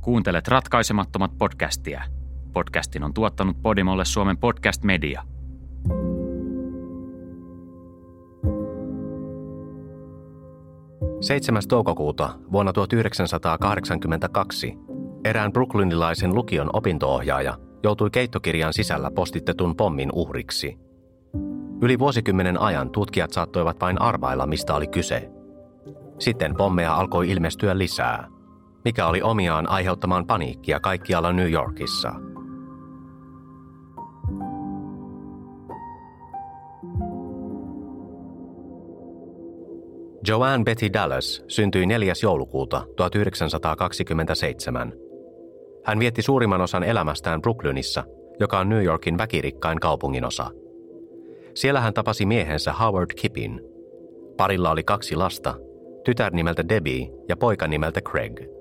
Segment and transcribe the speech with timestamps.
[0.00, 2.02] Kuuntelet ratkaisemattomat podcastia.
[2.52, 5.22] Podcastin on tuottanut Podimolle Suomen podcast media.
[11.20, 14.78] Seitsemäs toukokuuta vuonna 1982
[15.24, 20.78] erään brooklynilaisen lukion opintoohjaaja joutui keittokirjan sisällä postitetun pommin uhriksi.
[21.82, 25.30] Yli vuosikymmenen ajan tutkijat saattoivat vain arvailla, mistä oli kyse.
[26.18, 28.26] Sitten pommeja alkoi ilmestyä lisää–
[28.84, 32.12] mikä oli omiaan aiheuttamaan paniikkia kaikkialla New Yorkissa.
[40.28, 42.12] Joanne Betty Dallas syntyi 4.
[42.22, 44.92] joulukuuta 1927.
[45.84, 48.04] Hän vietti suurimman osan elämästään Brooklynissa,
[48.40, 50.50] joka on New Yorkin väkirikkain kaupunginosa.
[51.54, 53.60] Siellä hän tapasi miehensä Howard Kippin.
[54.36, 55.54] Parilla oli kaksi lasta,
[56.04, 58.40] tytär nimeltä Debbie ja poika nimeltä Craig–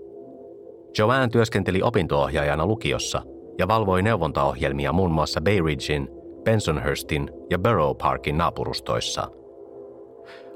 [0.98, 3.22] Joanne työskenteli opintoohjaajana lukiossa
[3.58, 6.10] ja valvoi neuvontaohjelmia muun muassa Bay Ridgein,
[6.44, 9.28] Bensonhurstin ja Borough Parkin naapurustoissa.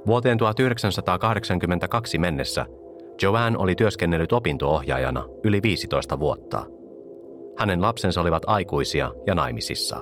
[0.08, 2.66] Vuoteen 1982 mennessä
[3.22, 6.66] Joanne oli työskennellyt opintoohjaajana yli 15 vuotta.
[7.58, 10.02] Hänen lapsensa olivat aikuisia ja naimisissa.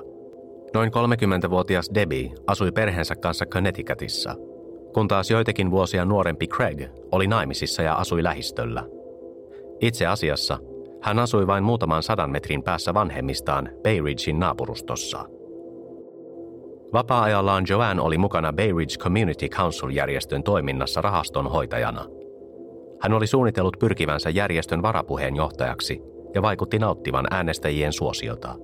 [0.74, 4.34] Noin 30-vuotias Debbie asui perheensä kanssa Connecticutissa,
[4.94, 8.84] kun taas joitakin vuosia nuorempi Craig oli naimisissa ja asui lähistöllä–
[9.82, 10.58] itse asiassa
[11.02, 15.24] hän asui vain muutaman sadan metrin päässä vanhemmistaan Bay Ridgein naapurustossa.
[16.92, 22.04] Vapaa-ajallaan Joanne oli mukana Bay Ridge Community Council-järjestön toiminnassa rahaston hoitajana.
[23.00, 26.00] Hän oli suunnitellut pyrkivänsä järjestön varapuheenjohtajaksi
[26.34, 28.54] ja vaikutti nauttivan äänestäjien suosiota.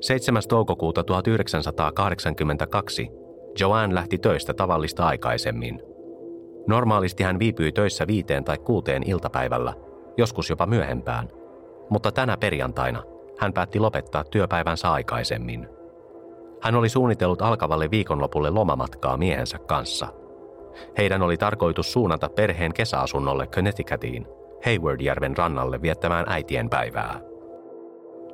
[0.00, 0.42] 7.
[0.48, 3.08] toukokuuta 1982
[3.60, 5.80] Joanne lähti töistä tavallista aikaisemmin–
[6.66, 9.74] Normaalisti hän viipyi töissä viiteen tai kuuteen iltapäivällä,
[10.16, 11.28] joskus jopa myöhempään,
[11.90, 13.02] mutta tänä perjantaina
[13.38, 15.68] hän päätti lopettaa työpäivänsä aikaisemmin.
[16.62, 20.06] Hän oli suunnitellut alkavalle viikonlopulle lomamatkaa miehensä kanssa.
[20.98, 24.26] Heidän oli tarkoitus suunnata perheen kesäasunnolle Connecticutiin,
[24.64, 27.20] Haywardjärven rannalle viettämään äitien päivää.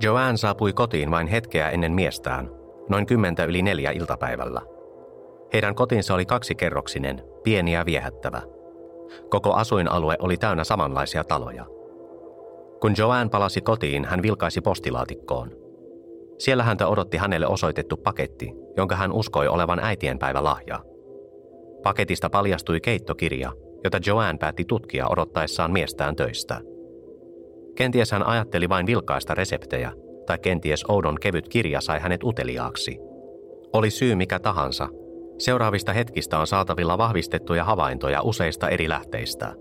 [0.03, 2.51] Joanne saapui kotiin vain hetkeä ennen miestään,
[2.89, 4.63] noin kymmentä yli neljä iltapäivällä–
[5.53, 8.43] heidän kotinsa oli kaksikerroksinen, pieni ja viehättävä.
[9.31, 11.67] Koko asuinalue oli täynnä samanlaisia taloja.
[12.81, 15.51] Kun Joanne palasi kotiin, hän vilkaisi postilaatikkoon.
[16.39, 20.81] Siellä häntä odotti hänelle osoitettu paketti, jonka hän uskoi olevan äitienpäivälahja.
[21.83, 23.53] Paketista paljastui keittokirja,
[23.85, 26.61] jota Joanne päätti tutkia odottaessaan miestään töistä.
[27.75, 29.93] Kenties hän ajatteli vain vilkaista reseptejä,
[30.27, 32.99] tai kenties oudon kevyt kirja sai hänet uteliaaksi.
[33.73, 34.89] Oli syy mikä tahansa,
[35.41, 39.55] Seuraavista hetkistä on saatavilla vahvistettuja havaintoja useista eri lähteistä.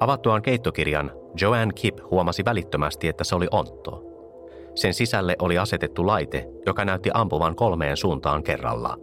[0.00, 1.10] Avattuaan keittokirjan,
[1.40, 4.02] Joanne Kipp huomasi välittömästi, että se oli ontto.
[4.74, 8.96] Sen sisälle oli asetettu laite, joka näytti ampuvan kolmeen suuntaan kerralla.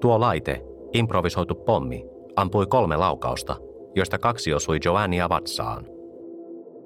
[0.00, 3.56] Tuo laite, improvisoitu pommi, ampui kolme laukausta,
[3.94, 5.86] joista kaksi osui Joannea vatsaan.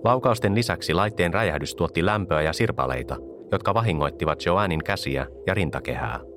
[0.05, 3.17] Laukausten lisäksi laitteen räjähdys tuotti lämpöä ja sirpaleita,
[3.53, 6.34] jotka vahingoittivat Joannin käsiä ja rintakehää.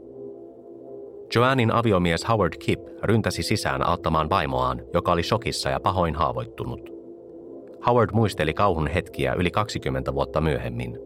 [1.35, 6.89] Joannin aviomies Howard Kipp ryntäsi sisään auttamaan vaimoaan, joka oli shokissa ja pahoin haavoittunut.
[7.87, 10.99] Howard muisteli kauhun hetkiä yli 20 vuotta myöhemmin.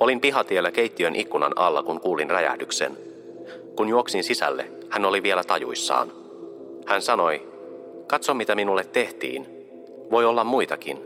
[0.00, 2.96] Olin pihatiellä keittiön ikkunan alla, kun kuulin räjähdyksen.
[3.76, 6.08] Kun juoksin sisälle, hän oli vielä tajuissaan.
[6.86, 7.48] Hän sanoi,
[8.06, 9.46] katso mitä minulle tehtiin.
[10.10, 10.98] Voi olla muitakin.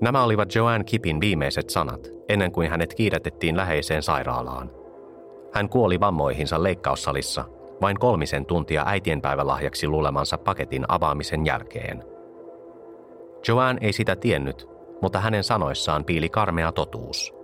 [0.00, 4.70] Nämä olivat Joanne Kippin viimeiset sanat, ennen kuin hänet kiidätettiin läheiseen sairaalaan–
[5.52, 7.44] hän kuoli vammoihinsa leikkaussalissa
[7.80, 12.04] vain kolmisen tuntia äitienpäivälahjaksi luulemansa paketin avaamisen jälkeen.
[13.48, 14.68] Joanne ei sitä tiennyt,
[15.02, 17.34] mutta hänen sanoissaan piili karmea totuus.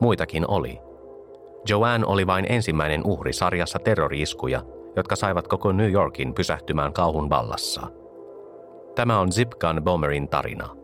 [0.00, 0.78] Muitakin oli.
[1.68, 4.62] Joanne oli vain ensimmäinen uhri sarjassa terroriiskuja,
[4.96, 7.86] jotka saivat koko New Yorkin pysähtymään kauhun vallassa.
[8.94, 10.68] Tämä on Zip Gun Bomberin tarina–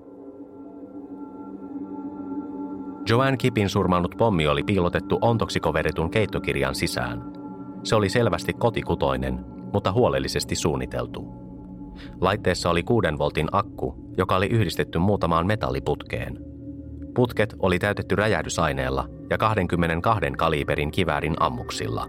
[3.10, 7.22] Joanne Kipin surmannut pommi oli piilotettu ontoksiko veretun keittokirjan sisään.
[7.82, 11.24] Se oli selvästi kotikutoinen, mutta huolellisesti suunniteltu.
[12.20, 16.38] Laitteessa oli kuuden voltin akku, joka oli yhdistetty muutamaan metalliputkeen.
[17.14, 22.06] Putket oli täytetty räjähdysaineella ja 22 kaliberin kiväärin ammuksilla.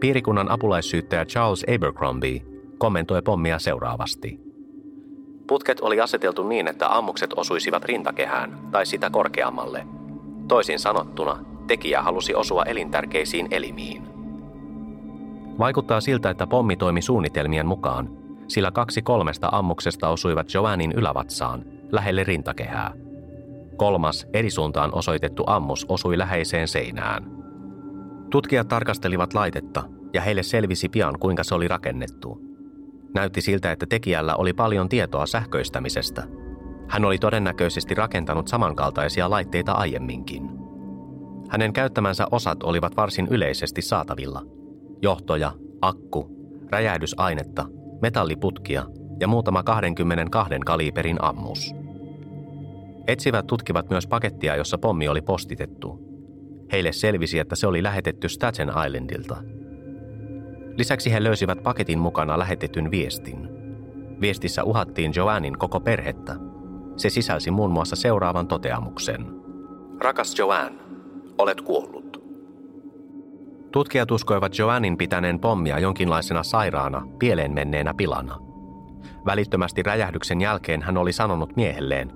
[0.00, 2.42] Piirikunnan apulaissyyttäjä Charles Abercrombie
[2.78, 4.40] kommentoi pommia seuraavasti–
[5.48, 9.86] Putket oli aseteltu niin, että ammukset osuisivat rintakehään tai sitä korkeammalle.
[10.48, 14.02] Toisin sanottuna, tekijä halusi osua elintärkeisiin elimiin.
[15.58, 18.10] Vaikuttaa siltä, että pommi toimi suunnitelmien mukaan,
[18.48, 22.92] sillä kaksi kolmesta ammuksesta osuivat Joannin ylävatsaan, lähelle rintakehää.
[23.76, 27.24] Kolmas, eri suuntaan osoitettu ammus osui läheiseen seinään.
[28.30, 29.82] Tutkijat tarkastelivat laitetta,
[30.14, 32.40] ja heille selvisi pian, kuinka se oli rakennettu.
[33.14, 36.22] Näytti siltä, että tekijällä oli paljon tietoa sähköistämisestä.
[36.88, 40.50] Hän oli todennäköisesti rakentanut samankaltaisia laitteita aiemminkin.
[41.48, 44.42] Hänen käyttämänsä osat olivat varsin yleisesti saatavilla.
[45.02, 46.30] Johtoja, akku,
[46.70, 47.66] räjähdysainetta,
[48.02, 48.84] metalliputkia
[49.20, 51.74] ja muutama 22 kaliberin ammus.
[53.06, 56.08] Etsivät tutkivat myös pakettia, jossa pommi oli postitettu.
[56.72, 59.36] Heille selvisi, että se oli lähetetty Staten Islandilta.
[60.78, 63.48] Lisäksi he löysivät paketin mukana lähetetyn viestin.
[64.20, 66.36] Viestissä uhattiin Joannin koko perhettä.
[66.96, 69.26] Se sisälsi muun muassa seuraavan toteamuksen.
[70.00, 70.82] Rakas Joanne,
[71.38, 72.22] olet kuollut.
[73.72, 78.38] Tutkijat uskoivat Joannin pitäneen pommia jonkinlaisena sairaana, pieleen menneenä pilana.
[79.26, 82.12] Välittömästi räjähdyksen jälkeen hän oli sanonut miehelleen,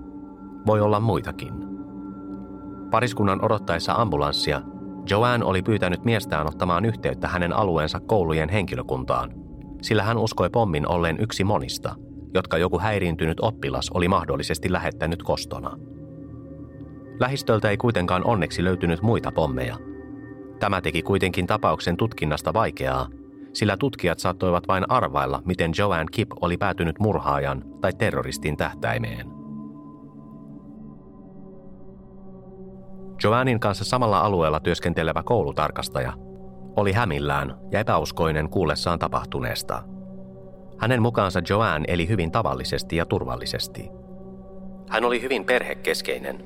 [0.65, 1.53] voi olla muitakin.
[2.91, 4.61] Pariskunnan odottaessa ambulanssia,
[5.09, 9.33] Joanne oli pyytänyt miestään ottamaan yhteyttä hänen alueensa koulujen henkilökuntaan,
[9.81, 11.95] sillä hän uskoi pommin olleen yksi monista,
[12.33, 15.77] jotka joku häiriintynyt oppilas oli mahdollisesti lähettänyt kostona.
[17.19, 19.77] Lähistöltä ei kuitenkaan onneksi löytynyt muita pommeja.
[20.59, 23.07] Tämä teki kuitenkin tapauksen tutkinnasta vaikeaa,
[23.53, 29.32] sillä tutkijat saattoivat vain arvailla, miten Joanne Kip oli päätynyt murhaajan tai terroristin tähtäimeen.
[33.23, 36.13] Joannin kanssa samalla alueella työskentelevä koulutarkastaja
[36.75, 39.83] oli hämillään ja epäuskoinen kuullessaan tapahtuneesta.
[40.77, 43.89] Hänen mukaansa Joanne eli hyvin tavallisesti ja turvallisesti.
[44.89, 46.45] Hän oli hyvin perhekeskeinen.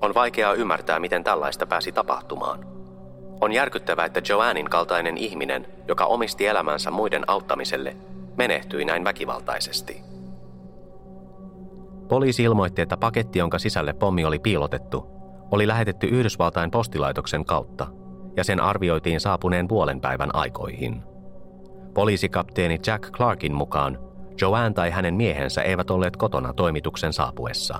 [0.00, 2.66] On vaikeaa ymmärtää, miten tällaista pääsi tapahtumaan.
[3.40, 7.96] On järkyttävää, että Joannin kaltainen ihminen, joka omisti elämänsä muiden auttamiselle,
[8.36, 10.02] menehtyi näin väkivaltaisesti.
[12.08, 15.17] Poliisi ilmoitti, että paketti, jonka sisälle pommi oli piilotettu,
[15.50, 17.86] oli lähetetty Yhdysvaltain postilaitoksen kautta
[18.36, 21.02] ja sen arvioitiin saapuneen puolen päivän aikoihin.
[21.94, 23.98] Poliisikapteeni Jack Clarkin mukaan
[24.40, 27.78] Joanne tai hänen miehensä eivät olleet kotona toimituksen saapuessa.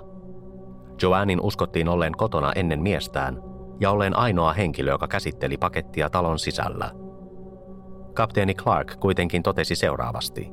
[1.02, 3.42] Joannin uskottiin olleen kotona ennen miestään
[3.80, 6.90] ja olleen ainoa henkilö, joka käsitteli pakettia talon sisällä.
[8.14, 10.50] Kapteeni Clark kuitenkin totesi seuraavasti.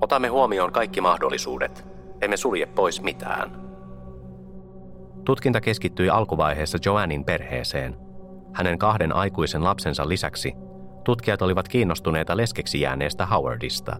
[0.00, 1.86] Otamme huomioon kaikki mahdollisuudet.
[2.20, 3.63] Emme sulje pois mitään.
[5.24, 7.96] Tutkinta keskittyi alkuvaiheessa Joannin perheeseen.
[8.54, 10.52] Hänen kahden aikuisen lapsensa lisäksi
[11.04, 13.96] tutkijat olivat kiinnostuneita leskeksi jääneestä Howardista.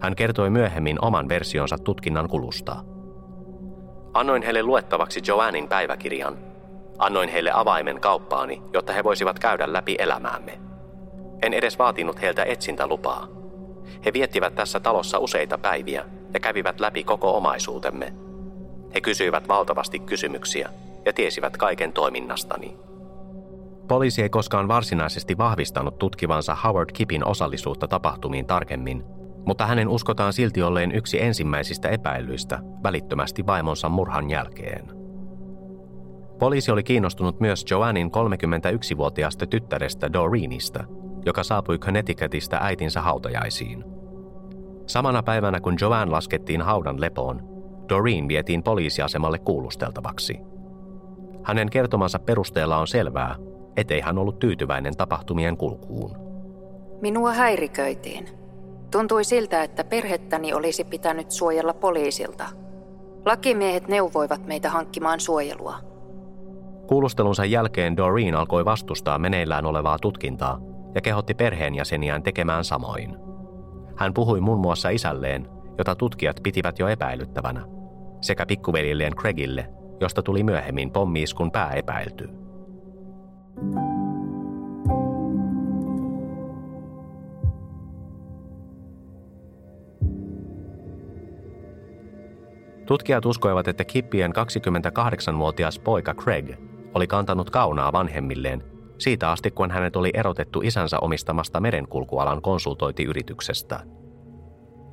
[0.00, 2.76] Hän kertoi myöhemmin oman versionsa tutkinnan kulusta.
[4.14, 6.38] Annoin heille luettavaksi Joannin päiväkirjan.
[6.98, 10.60] Annoin heille avaimen kauppaani, jotta he voisivat käydä läpi elämäämme.
[11.42, 13.28] En edes vaatinut heiltä etsintälupaa.
[14.04, 18.12] He viettivät tässä talossa useita päiviä ja kävivät läpi koko omaisuutemme–
[18.94, 20.70] he kysyivät valtavasti kysymyksiä
[21.04, 22.76] ja tiesivät kaiken toiminnastani.
[23.88, 29.04] Poliisi ei koskaan varsinaisesti vahvistanut tutkivansa Howard Kipin osallisuutta tapahtumiin tarkemmin,
[29.46, 35.02] mutta hänen uskotaan silti olleen yksi ensimmäisistä epäilyistä välittömästi vaimonsa murhan jälkeen.
[36.38, 40.84] Poliisi oli kiinnostunut myös Joannin 31-vuotiaasta tyttärestä Doreenista,
[41.26, 43.84] joka saapui Connecticutista äitinsä hautajaisiin.
[44.86, 47.42] Samana päivänä kun Joanne laskettiin haudan lepoon,
[47.88, 50.38] Doreen vietiin poliisiasemalle kuulusteltavaksi.
[51.42, 53.36] Hänen kertomansa perusteella on selvää,
[53.76, 56.16] ettei hän ollut tyytyväinen tapahtumien kulkuun.
[57.00, 58.28] Minua häiriköitiin.
[58.90, 62.44] Tuntui siltä, että perhettäni olisi pitänyt suojella poliisilta.
[63.26, 65.74] Lakimiehet neuvoivat meitä hankkimaan suojelua.
[66.86, 70.60] Kuulustelunsa jälkeen Doreen alkoi vastustaa meneillään olevaa tutkintaa
[70.94, 73.16] ja kehotti perheenjäseniään tekemään samoin.
[73.96, 75.48] Hän puhui muun muassa isälleen,
[75.78, 77.64] jota tutkijat pitivät jo epäilyttävänä,
[78.20, 82.28] sekä pikkuvelilleen Craigille, josta tuli myöhemmin pommiiskun pääepäilty.
[92.86, 96.50] Tutkijat uskoivat, että Kippien 28-vuotias poika Craig
[96.94, 98.64] oli kantanut kaunaa vanhemmilleen
[98.98, 103.80] siitä asti, kun hänet oli erotettu isänsä omistamasta merenkulkualan konsultointiyrityksestä–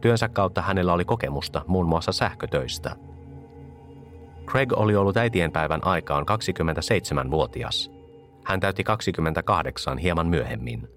[0.02, 2.96] Työnsä kautta hänellä oli kokemusta muun muassa sähkötöistä.
[4.46, 7.92] Craig oli ollut äitienpäivän aikaan 27-vuotias.
[8.46, 10.88] Hän täytti 28 hieman myöhemmin.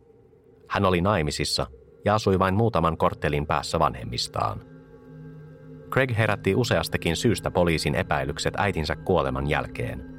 [0.68, 1.66] Hän oli naimisissa
[2.04, 4.61] ja asui vain muutaman korttelin päässä vanhemmistaan.
[5.90, 10.12] Craig herätti useastakin syystä poliisin epäilykset äitinsä kuoleman jälkeen.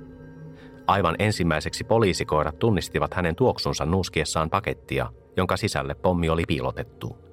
[0.87, 7.17] Aivan ensimmäiseksi poliisikoirat tunnistivat hänen tuoksunsa nuuskiessaan pakettia, jonka sisälle pommi oli piilotettu–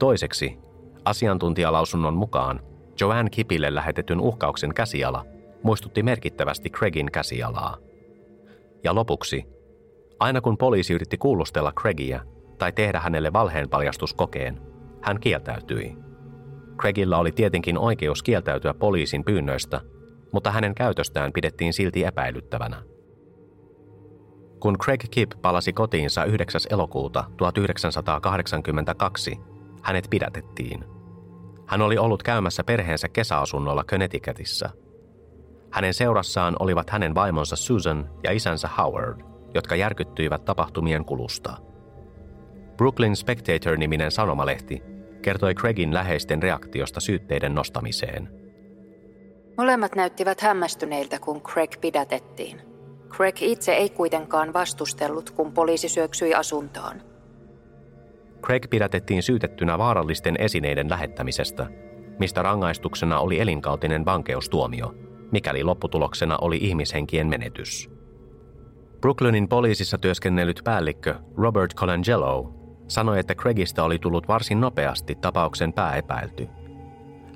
[0.00, 0.58] Toiseksi,
[1.04, 2.60] asiantuntijalausunnon mukaan
[3.00, 5.24] Joanne Kipille lähetetyn uhkauksen käsiala
[5.62, 7.76] muistutti merkittävästi Craigin käsialaa.
[8.84, 9.44] Ja lopuksi,
[10.20, 12.20] aina kun poliisi yritti kuulustella Craigia
[12.58, 14.60] tai tehdä hänelle valheenpaljastuskokeen,
[15.02, 15.96] hän kieltäytyi.
[16.78, 19.80] Craigilla oli tietenkin oikeus kieltäytyä poliisin pyynnöistä,
[20.32, 22.82] mutta hänen käytöstään pidettiin silti epäilyttävänä.
[24.60, 26.60] Kun Craig Kipp palasi kotiinsa 9.
[26.70, 29.40] elokuuta 1982,
[29.82, 30.84] hänet pidätettiin.
[31.66, 34.70] Hän oli ollut käymässä perheensä kesäasunnolla Connecticutissä.
[35.70, 39.20] Hänen seurassaan olivat hänen vaimonsa Susan ja isänsä Howard,
[39.54, 41.56] jotka järkyttyivät tapahtumien kulusta.
[42.76, 44.82] Brooklyn Spectator-niminen sanomalehti
[45.22, 48.28] kertoi Craigin läheisten reaktiosta syytteiden nostamiseen.
[49.56, 52.60] Molemmat näyttivät hämmästyneiltä, kun Craig pidätettiin.
[53.08, 57.09] Craig itse ei kuitenkaan vastustellut, kun poliisi syöksyi asuntoon.
[58.42, 61.66] Craig pidätettiin syytettynä vaarallisten esineiden lähettämisestä,
[62.18, 64.94] mistä rangaistuksena oli elinkautinen vankeustuomio,
[65.32, 67.90] mikäli lopputuloksena oli ihmishenkien menetys.
[69.00, 72.54] Brooklynin poliisissa työskennellyt päällikkö Robert Colangelo
[72.88, 76.48] sanoi, että Craigista oli tullut varsin nopeasti tapauksen pääepäilty.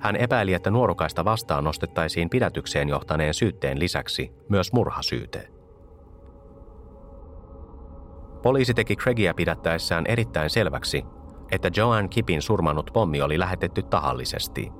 [0.00, 5.53] Hän epäili, että nuorukaista vastaan nostettaisiin pidätykseen johtaneen syytteen lisäksi myös murhasyyte.
[8.44, 11.04] Poliisi teki Craigia pidättäessään erittäin selväksi,
[11.50, 14.72] että Joanne Kipin surmannut pommi oli lähetetty tahallisesti.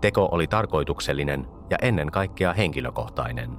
[0.00, 3.50] Teko oli tarkoituksellinen ja ennen kaikkea henkilökohtainen.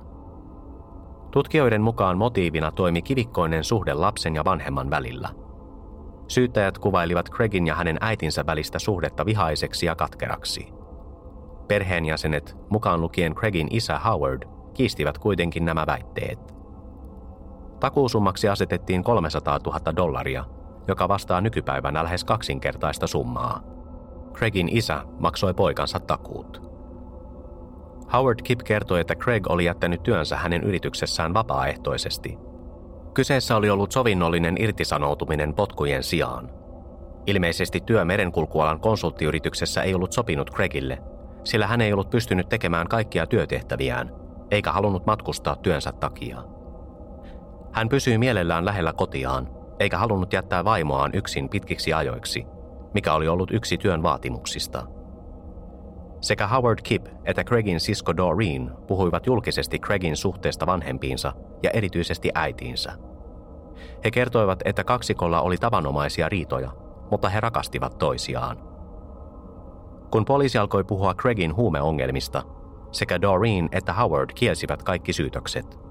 [1.31, 5.29] Tutkijoiden mukaan motiivina toimi kivikkoinen suhde lapsen ja vanhemman välillä.
[6.27, 10.67] Syyttäjät kuvailivat Craigin ja hänen äitinsä välistä suhdetta vihaiseksi ja katkeraksi.
[11.67, 14.43] Perheenjäsenet, mukaan lukien Craigin isä Howard,
[14.73, 16.56] kiistivät kuitenkin nämä väitteet.
[17.79, 20.45] Takuusummaksi asetettiin 300 000 dollaria,
[20.87, 23.61] joka vastaa nykypäivänä lähes kaksinkertaista summaa.
[24.33, 26.61] Craigin isä maksoi poikansa takuut.
[28.13, 32.37] Howard Kip kertoi, että Craig oli jättänyt työnsä hänen yrityksessään vapaaehtoisesti.
[33.13, 36.49] Kyseessä oli ollut sovinnollinen irtisanoutuminen potkujen sijaan.
[37.25, 40.97] Ilmeisesti työ merenkulkualan konsulttiyrityksessä ei ollut sopinut Craigille,
[41.43, 44.11] sillä hän ei ollut pystynyt tekemään kaikkia työtehtäviään,
[44.51, 46.56] eikä halunnut matkustaa työnsä takia.
[47.77, 52.45] Hän pysyi mielellään lähellä kotiaan, eikä halunnut jättää vaimoaan yksin pitkiksi ajoiksi,
[52.93, 54.87] mikä oli ollut yksi työn vaatimuksista.
[56.21, 62.93] Sekä Howard Kipp että Craigin sisko Doreen puhuivat julkisesti Craigin suhteesta vanhempiinsa ja erityisesti äitiinsä.
[64.05, 66.71] He kertoivat, että kaksikolla oli tavanomaisia riitoja,
[67.11, 68.57] mutta he rakastivat toisiaan.
[70.11, 72.43] Kun poliisi alkoi puhua Craigin huumeongelmista,
[72.91, 75.79] sekä Doreen että Howard kielsivät kaikki syytökset–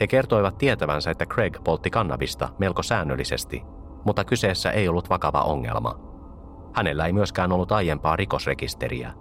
[0.00, 3.62] he kertoivat tietävänsä, että Craig poltti kannabista melko säännöllisesti,
[4.04, 5.98] mutta kyseessä ei ollut vakava ongelma.
[6.74, 9.12] Hänellä ei myöskään ollut aiempaa rikosrekisteriä.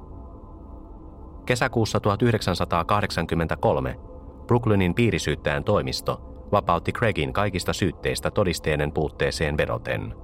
[1.46, 4.00] Kesäkuussa 1983
[4.48, 10.15] Brooklynin piirisyyttäjän toimisto vapautti Craigin kaikista syytteistä todisteiden puutteeseen vedoten.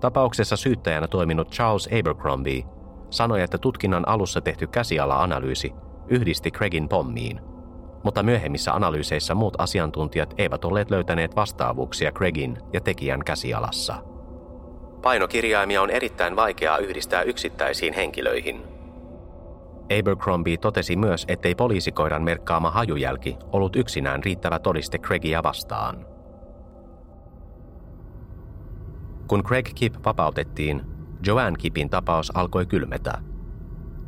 [0.00, 2.64] Tapauksessa syyttäjänä toiminut Charles Abercrombie
[3.10, 5.72] sanoi, että tutkinnan alussa tehty käsiala-analyysi
[6.08, 7.40] yhdisti Craigin pommiin–
[8.02, 13.94] mutta myöhemmissä analyyseissa muut asiantuntijat eivät olleet löytäneet vastaavuuksia Craigin ja tekijän käsialassa.
[15.02, 18.62] Painokirjaimia on erittäin vaikeaa yhdistää yksittäisiin henkilöihin.
[20.00, 26.06] Abercrombie totesi myös, ettei poliisikoiran merkkaama hajujälki ollut yksinään riittävä todiste Craigia vastaan.
[29.28, 30.82] Kun Craig Kipp vapautettiin,
[31.26, 33.18] Joanne Kippin tapaus alkoi kylmetä.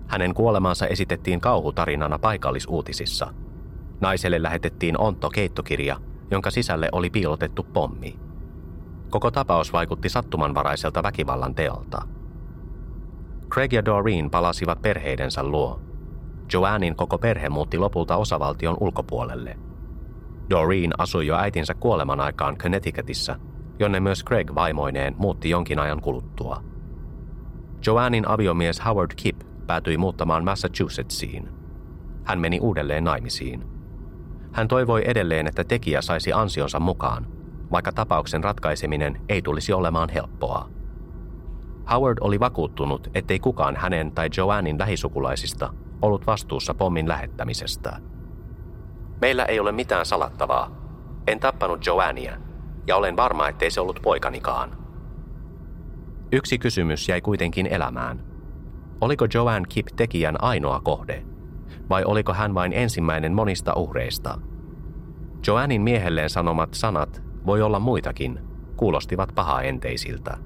[0.06, 3.32] Hänen kuolemansa esitettiin kauhutarinana paikallisuutisissa–
[4.02, 5.96] Naiselle lähetettiin onto keittokirja,
[6.30, 8.18] jonka sisälle oli piilotettu pommi.
[9.10, 12.02] Koko tapaus vaikutti sattumanvaraiselta väkivallan teolta.
[13.52, 15.80] Craig ja Doreen palasivat perheidensä luo.
[16.52, 19.58] Joannin koko perhe muutti lopulta osavaltion ulkopuolelle.
[20.50, 23.36] Doreen asui jo äitinsä kuoleman aikaan Connecticutissä,
[23.78, 26.62] jonne myös Craig vaimoineen muutti jonkin ajan kuluttua.
[27.86, 31.48] Joannin aviomies Howard Kipp päätyi muuttamaan Massachusettsiin.
[32.24, 33.71] Hän meni uudelleen naimisiin.
[34.52, 37.26] Hän toivoi edelleen, että tekijä saisi ansionsa mukaan,
[37.70, 40.68] vaikka tapauksen ratkaiseminen ei tulisi olemaan helppoa.
[41.92, 47.98] Howard oli vakuuttunut, ettei kukaan hänen tai Joannin lähisukulaisista ollut vastuussa pommin lähettämisestä.
[49.20, 50.70] Meillä ei ole mitään salattavaa.
[51.26, 52.36] En tappanut Joannia,
[52.86, 54.76] ja olen varma, ettei se ollut poikanikaan.
[56.32, 58.24] Yksi kysymys jäi kuitenkin elämään.
[59.00, 61.24] Oliko Joanne Kip tekijän ainoa kohde–
[61.90, 64.38] vai oliko hän vain ensimmäinen monista uhreista?
[65.46, 68.38] Joannin miehelleen sanomat sanat, voi olla muitakin,
[68.76, 70.36] kuulostivat pahaenteisiltä.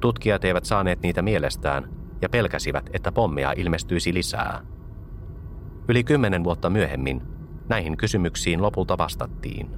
[0.00, 1.88] Tutkijat eivät saaneet niitä mielestään
[2.22, 4.60] ja pelkäsivät, että pommeja ilmestyisi lisää.
[5.88, 7.22] Yli kymmenen vuotta myöhemmin
[7.68, 9.70] näihin kysymyksiin lopulta vastattiin.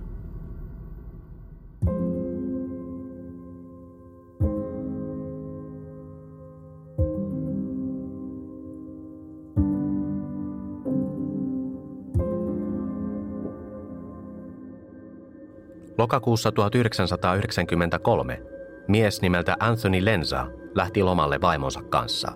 [16.00, 18.42] Lokakuussa 1993
[18.88, 22.32] mies nimeltä Anthony Lenza lähti lomalle vaimonsa kanssa.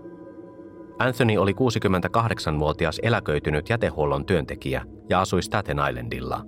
[0.98, 6.44] Anthony oli 68-vuotias eläköitynyt jätehuollon työntekijä ja asui Staten Islandilla.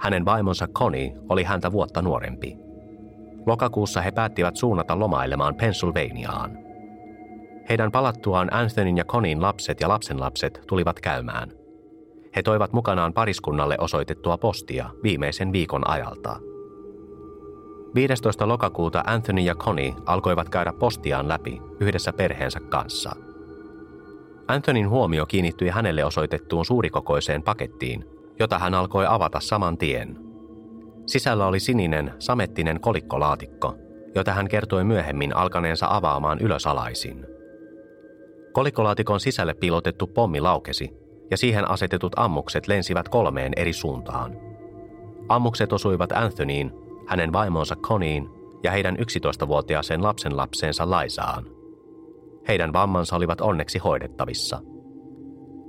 [0.00, 2.56] Hänen vaimonsa Connie oli häntä vuotta nuorempi.
[3.46, 6.58] Lokakuussa he päättivät suunnata lomailemaan Pennsylvaniaan.
[7.68, 11.50] Heidän palattuaan Anthonyn ja Conin lapset ja lapsenlapset tulivat käymään–
[12.36, 16.40] he toivat mukanaan pariskunnalle osoitettua postia viimeisen viikon ajalta.
[17.94, 18.48] 15.
[18.48, 23.12] lokakuuta Anthony ja Connie alkoivat käydä postiaan läpi yhdessä perheensä kanssa.
[24.48, 28.04] Anthonyn huomio kiinnittyi hänelle osoitettuun suurikokoiseen pakettiin,
[28.38, 30.18] jota hän alkoi avata saman tien.
[31.06, 33.74] Sisällä oli sininen, samettinen kolikkolaatikko,
[34.14, 37.26] jota hän kertoi myöhemmin alkaneensa avaamaan ylösalaisin.
[38.52, 44.32] Kolikkolaatikon sisälle piilotettu pommi laukesi ja siihen asetetut ammukset lensivät kolmeen eri suuntaan.
[45.28, 46.72] Ammukset osuivat Anthonyin,
[47.06, 48.28] hänen vaimonsa Coniin
[48.62, 51.46] ja heidän 11-vuotiaaseen lapsenlapseensa Laisaan.
[52.48, 54.60] Heidän vammansa olivat onneksi hoidettavissa.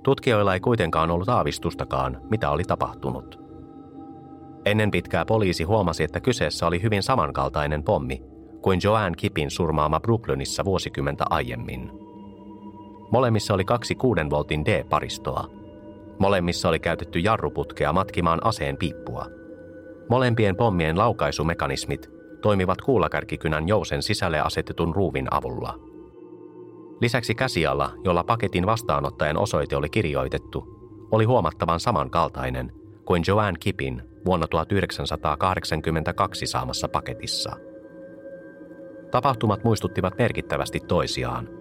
[0.04, 3.40] Tutkijoilla ei kuitenkaan ollut aavistustakaan, mitä oli tapahtunut.
[4.66, 8.22] Ennen pitkää poliisi huomasi, että kyseessä oli hyvin samankaltainen pommi
[8.62, 11.92] kuin Joanne Kipin surmaama Brooklynissa vuosikymmentä aiemmin–
[13.12, 15.50] Molemmissa oli kaksi kuuden voltin D-paristoa.
[16.20, 19.26] Molemmissa oli käytetty jarruputkea matkimaan aseen piippua.
[20.10, 22.10] Molempien pommien laukaisumekanismit
[22.42, 25.80] toimivat kuulakärkikynän jousen sisälle asetetun ruuvin avulla.
[27.02, 30.68] Lisäksi käsiala, jolla paketin vastaanottajan osoite oli kirjoitettu,
[31.12, 32.72] oli huomattavan samankaltainen
[33.06, 37.52] kuin Joanne Kipin vuonna 1982 saamassa paketissa.
[39.12, 41.50] Tapahtumat muistuttivat merkittävästi toisiaan–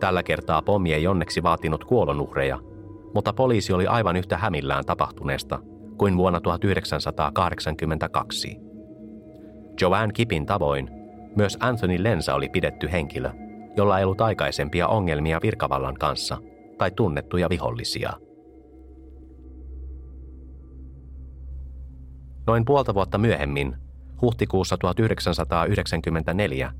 [0.00, 2.58] Tällä kertaa pommi ei onneksi vaatinut kuolonuhreja,
[3.14, 5.58] mutta poliisi oli aivan yhtä hämillään tapahtuneesta
[5.98, 8.56] kuin vuonna 1982.
[9.80, 10.90] Joanne Kipin tavoin
[11.36, 13.30] myös Anthony Lensa oli pidetty henkilö,
[13.76, 16.38] jolla ei ollut aikaisempia ongelmia virkavallan kanssa
[16.78, 18.12] tai tunnettuja vihollisia.
[22.46, 23.76] Noin puolta vuotta myöhemmin,
[24.22, 26.72] huhtikuussa 1994,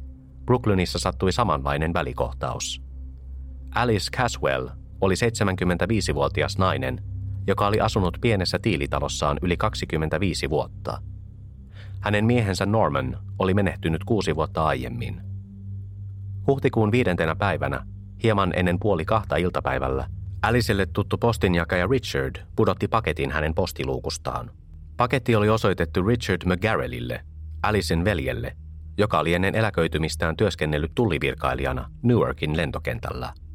[0.44, 2.80] Brooklynissa sattui samanlainen välikohtaus–
[3.76, 4.68] Alice Caswell
[5.00, 7.02] oli 75-vuotias nainen,
[7.46, 11.02] joka oli asunut pienessä tiilitalossaan yli 25 vuotta.
[12.00, 15.20] Hänen miehensä Norman oli menehtynyt kuusi vuotta aiemmin.
[16.46, 17.86] Huhtikuun viidentenä päivänä,
[18.22, 20.06] hieman ennen puoli kahta iltapäivällä,
[20.42, 24.50] Alicelle tuttu postinjakaja Richard pudotti paketin hänen postiluukustaan.
[24.96, 27.20] Paketti oli osoitettu Richard McGarrellille,
[27.62, 28.56] Alicen veljelle,
[28.98, 33.32] joka oli ennen eläköitymistään työskennellyt tullivirkailijana Newarkin lentokentällä–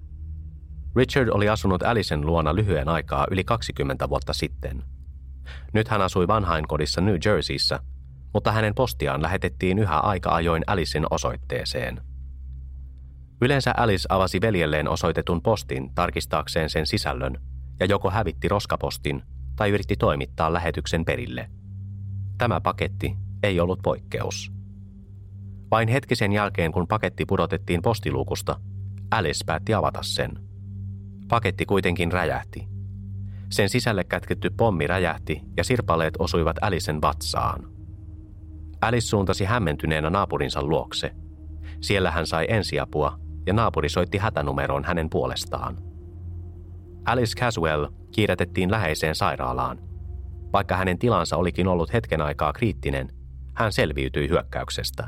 [0.95, 4.84] Richard oli asunut Alicen luona lyhyen aikaa yli 20 vuotta sitten.
[5.73, 7.80] Nyt hän asui vanhainkodissa New Jerseyssä,
[8.34, 12.01] mutta hänen postiaan lähetettiin yhä aika ajoin Alicen osoitteeseen.
[13.41, 17.41] Yleensä Alice avasi veljelleen osoitetun postin tarkistaakseen sen sisällön
[17.80, 19.23] ja joko hävitti roskapostin
[19.56, 21.49] tai yritti toimittaa lähetyksen perille.
[22.38, 24.51] Tämä paketti ei ollut poikkeus.
[25.71, 28.60] Vain hetkisen jälkeen, kun paketti pudotettiin postiluukusta,
[29.12, 30.32] Alice päätti avata sen–
[31.31, 32.67] Paketti kuitenkin räjähti.
[33.51, 37.67] Sen sisälle kätketty pommi räjähti ja sirpaleet osuivat Alisen vatsaan.
[38.81, 41.11] Alice suuntasi hämmentyneenä naapurinsa luokse.
[41.81, 45.77] Siellä hän sai ensiapua ja naapuri soitti hätänumeroon hänen puolestaan.
[47.05, 49.79] Alice Caswell kiiretettiin läheiseen sairaalaan.
[50.53, 53.09] Vaikka hänen tilansa olikin ollut hetken aikaa kriittinen,
[53.55, 55.07] hän selviytyi hyökkäyksestä.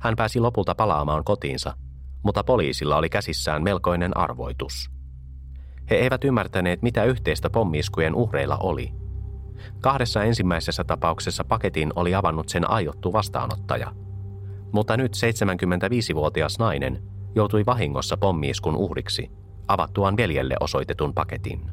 [0.00, 1.74] Hän pääsi lopulta palaamaan kotiinsa,
[2.24, 4.90] mutta poliisilla oli käsissään melkoinen arvoitus–
[5.90, 8.92] he eivät ymmärtäneet, mitä yhteistä pommiiskujen uhreilla oli.
[9.80, 13.92] Kahdessa ensimmäisessä tapauksessa paketin oli avannut sen aiottu vastaanottaja.
[14.72, 17.02] Mutta nyt 75-vuotias nainen
[17.34, 19.30] joutui vahingossa pommiiskun uhriksi
[19.68, 21.70] avattuaan veljelle osoitetun paketin.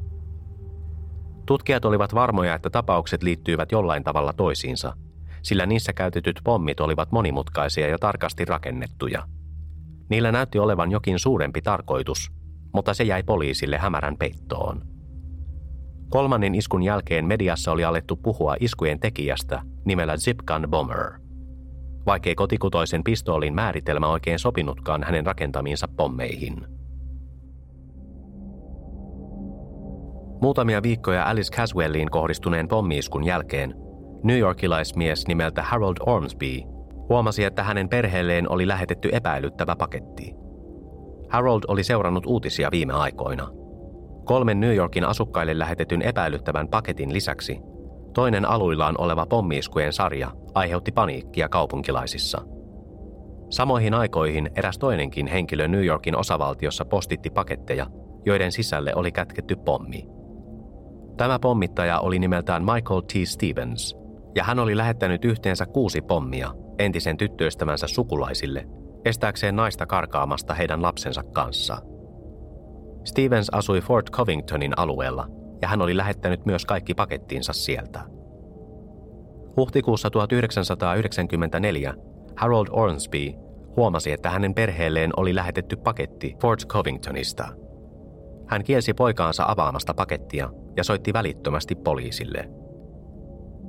[1.46, 4.96] Tutkijat olivat varmoja, että tapaukset liittyivät jollain tavalla toisiinsa,
[5.42, 9.22] sillä niissä käytetyt pommit olivat monimutkaisia ja tarkasti rakennettuja.
[10.08, 12.30] Niillä näytti olevan jokin suurempi tarkoitus–
[12.74, 14.82] mutta se jäi poliisille hämärän peittoon.
[16.08, 21.12] Kolmannen iskun jälkeen mediassa oli alettu puhua iskujen tekijästä nimellä Zipgun Bomber.
[22.06, 26.66] vaikkei kotikutoisen pistoolin määritelmä oikein sopinutkaan hänen rakentamiinsa pommeihin.
[30.40, 33.74] Muutamia viikkoja Alice Caswelliin kohdistuneen pommiiskun jälkeen
[34.24, 36.60] New Yorkilaismies nimeltä Harold Ormsby
[37.08, 40.41] huomasi, että hänen perheelleen oli lähetetty epäilyttävä paketti.
[41.32, 43.48] Harold oli seurannut uutisia viime aikoina.
[44.24, 47.60] Kolmen New Yorkin asukkaille lähetetyn epäilyttävän paketin lisäksi
[48.14, 52.42] toinen aluillaan oleva pommiiskujen sarja aiheutti paniikkia kaupunkilaisissa.
[53.50, 57.86] Samoihin aikoihin eräs toinenkin henkilö New Yorkin osavaltiossa postitti paketteja,
[58.26, 60.08] joiden sisälle oli kätketty pommi.
[61.16, 63.12] Tämä pommittaja oli nimeltään Michael T.
[63.24, 63.96] Stevens,
[64.34, 68.66] ja hän oli lähettänyt yhteensä kuusi pommia entisen tyttöystävänsä sukulaisille,
[69.04, 71.78] estääkseen naista karkaamasta heidän lapsensa kanssa.
[73.04, 75.26] Stevens asui Fort Covingtonin alueella,
[75.62, 78.00] ja hän oli lähettänyt myös kaikki pakettiinsa sieltä.
[79.56, 81.94] Huhtikuussa 1994
[82.36, 83.32] Harold Ormsby
[83.76, 87.48] huomasi, että hänen perheelleen oli lähetetty paketti Fort Covingtonista.
[88.48, 92.50] Hän kielsi poikaansa avaamasta pakettia ja soitti välittömästi poliisille.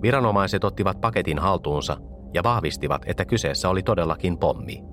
[0.02, 1.98] Viranomaiset ottivat paketin haltuunsa
[2.34, 4.93] ja vahvistivat, että kyseessä oli todellakin pommi.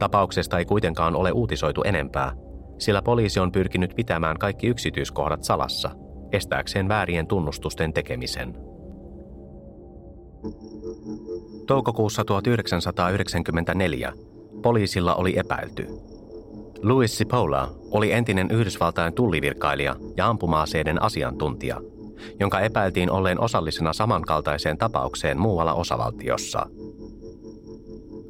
[0.00, 2.32] Tapauksesta ei kuitenkaan ole uutisoitu enempää,
[2.78, 5.90] sillä poliisi on pyrkinyt pitämään kaikki yksityiskohdat salassa,
[6.32, 8.54] estääkseen väärien tunnustusten tekemisen.
[11.66, 14.12] Toukokuussa 1994
[14.62, 15.86] poliisilla oli epäilty.
[16.82, 21.80] Louis Cipolla oli entinen Yhdysvaltain tullivirkailija ja ampumaaseiden asiantuntija,
[22.40, 26.66] jonka epäiltiin olleen osallisena samankaltaiseen tapaukseen muualla osavaltiossa.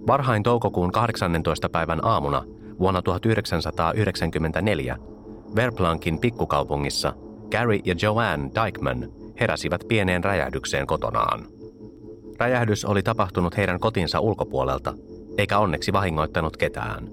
[0.06, 1.68] Varhain toukokuun 18.
[1.68, 2.44] päivän aamuna
[2.78, 4.96] vuonna 1994
[5.56, 7.12] Verplankin pikkukaupungissa
[7.50, 9.08] Gary ja Joanne Dykeman
[9.40, 11.46] heräsivät pieneen räjähdykseen kotonaan.
[12.38, 14.94] Räjähdys oli tapahtunut heidän kotinsa ulkopuolelta,
[15.38, 17.08] eikä onneksi vahingoittanut ketään,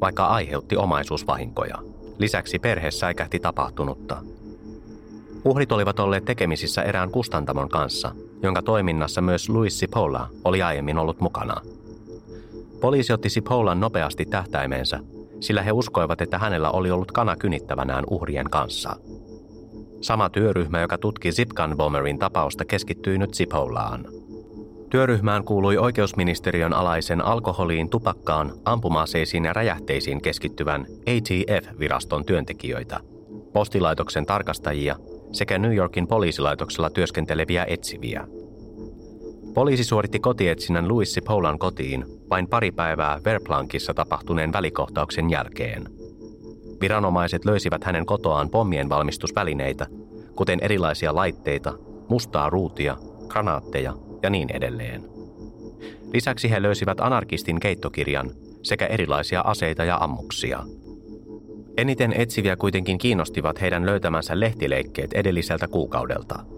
[0.00, 1.76] vaikka aiheutti omaisuusvahinkoja.
[2.18, 4.22] Lisäksi perhe säikähti tapahtunutta.
[5.44, 11.20] Uhrit olivat olleet tekemisissä erään kustantamon kanssa, jonka toiminnassa myös Louis Cipolla oli aiemmin ollut
[11.20, 11.60] mukana.
[12.86, 14.98] Poliisi otti Cipollan nopeasti tähtäimeensä,
[15.40, 18.96] sillä he uskoivat, että hänellä oli ollut kana kynittävänään uhrien kanssa.
[20.00, 24.06] Sama työryhmä, joka tutki Zipkan Bomberin tapausta, keskittyi nyt Cipollaan–
[24.90, 33.00] Työryhmään kuului oikeusministeriön alaisen alkoholiin, tupakkaan, ampumaaseisiin ja räjähteisiin keskittyvän ATF-viraston työntekijöitä,
[33.52, 34.96] postilaitoksen tarkastajia
[35.32, 38.28] sekä New Yorkin poliisilaitoksella työskenteleviä etsiviä.
[39.56, 45.88] Poliisi suoritti kotietsinnän Louis Cipolan kotiin vain pari päivää Verplankissa tapahtuneen välikohtauksen jälkeen.
[46.80, 49.86] Viranomaiset löysivät hänen kotoaan pommien valmistusvälineitä,
[50.34, 52.96] kuten erilaisia laitteita, mustaa ruutia,
[53.28, 55.04] granaatteja ja niin edelleen.
[56.12, 58.30] Lisäksi he löysivät anarkistin keittokirjan
[58.62, 60.62] sekä erilaisia aseita ja ammuksia.
[61.76, 66.55] Eniten etsiviä kuitenkin kiinnostivat heidän löytämänsä lehtileikkeet edelliseltä kuukaudelta.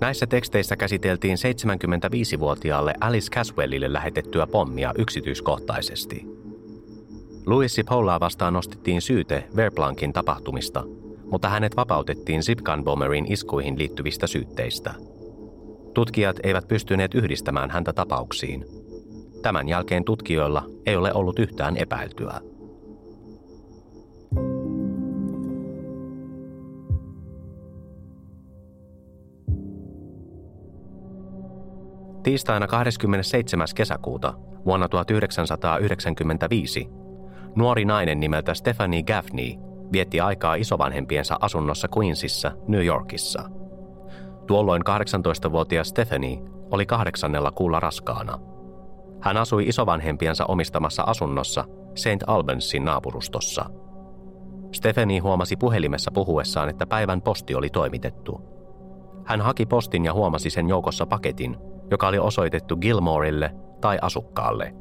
[0.00, 6.26] Näissä teksteissä käsiteltiin 75-vuotiaalle Alice Caswellille lähetettyä pommia yksityiskohtaisesti.
[7.46, 10.84] Louis Pollaa vastaan nostettiin syyte Verplankin tapahtumista,
[11.30, 14.94] mutta hänet vapautettiin Zipkan Bomberin iskuihin liittyvistä syytteistä–
[15.94, 18.64] Tutkijat eivät pystyneet yhdistämään häntä tapauksiin.
[19.42, 22.40] Tämän jälkeen tutkijoilla ei ole ollut yhtään epäiltyä.
[32.22, 33.66] Tiistaina 27.
[33.74, 34.34] kesäkuuta
[34.66, 36.88] vuonna 1995
[37.56, 39.54] nuori nainen nimeltä Stephanie Gaffney
[39.92, 43.42] vietti aikaa isovanhempiensa asunnossa Queensissa, New Yorkissa–
[44.50, 48.38] Tuolloin 18-vuotias Stephanie oli kahdeksannella kuulla raskaana.
[49.20, 52.24] Hän asui isovanhempiensa omistamassa asunnossa St.
[52.26, 53.64] Albansin naapurustossa.
[54.72, 58.40] Stephanie huomasi puhelimessa puhuessaan, että päivän posti oli toimitettu.
[59.24, 61.56] Hän haki postin ja huomasi sen joukossa paketin,
[61.90, 64.74] joka oli osoitettu Gilmorelle tai asukkaalle.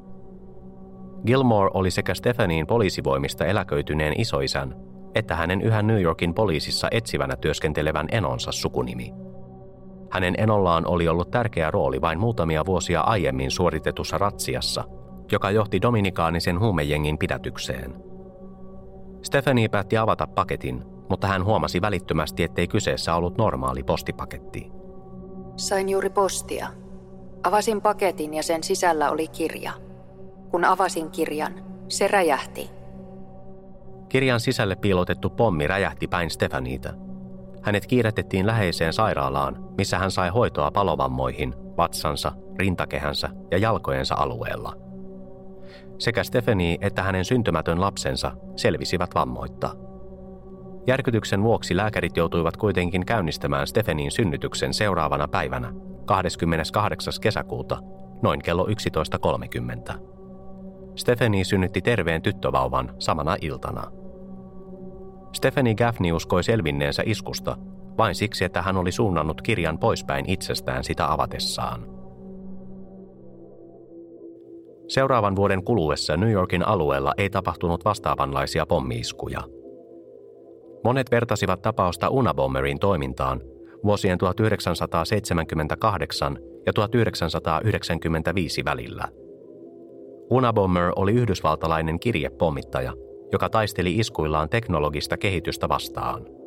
[1.26, 4.76] Gilmore oli sekä Stephanien poliisivoimista eläköityneen isoisän,
[5.16, 9.14] että hänen yhä New Yorkin poliisissa etsivänä työskentelevän enonsa sukunimi.
[10.12, 14.84] Hänen enollaan oli ollut tärkeä rooli vain muutamia vuosia aiemmin suoritetussa ratsiassa,
[15.32, 17.96] joka johti dominikaanisen huumejengin pidätykseen.
[19.22, 24.72] Stephanie päätti avata paketin, mutta hän huomasi välittömästi, ettei kyseessä ollut normaali postipaketti.
[25.56, 26.68] Sain juuri postia.
[27.44, 29.72] Avasin paketin ja sen sisällä oli kirja.
[30.52, 31.54] Kun avasin kirjan,
[31.88, 32.70] se räjähti.
[34.10, 36.94] Kirjan sisälle piilotettu pommi räjähti päin Stefaniita–
[37.62, 44.74] hänet kiiretettiin läheiseen sairaalaan, missä hän sai hoitoa palovammoihin, vatsansa, rintakehänsä ja jalkojensa alueella.
[45.98, 49.70] Sekä Stephanie että hänen syntymätön lapsensa selvisivät vammoitta.
[50.88, 55.74] Järkytyksen vuoksi lääkärit joutuivat kuitenkin käynnistämään Stephanin synnytyksen seuraavana päivänä,
[56.10, 57.14] 28.
[57.22, 57.78] kesäkuuta,
[58.22, 60.00] noin kello 11.30.
[60.96, 63.92] Stephanie synnytti terveen tyttövauvan samana iltana.
[65.34, 67.58] Stephanie Gaffney uskoi selvinneensä iskusta
[67.98, 71.86] vain siksi, että hän oli suunnannut kirjan poispäin itsestään sitä avatessaan.
[74.88, 79.40] Seuraavan vuoden kuluessa New Yorkin alueella ei tapahtunut vastaavanlaisia pommiiskuja.
[80.84, 83.42] Monet vertasivat tapausta Unabomberin toimintaan
[83.84, 89.08] vuosien 1978 ja 1995 välillä.
[90.30, 92.94] Unabomber oli yhdysvaltalainen kirjepommittaja,
[93.32, 96.26] joka taisteli iskuillaan teknologista kehitystä vastaan–